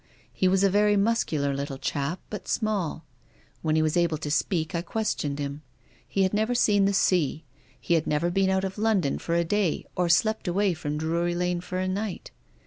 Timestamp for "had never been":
7.93-8.49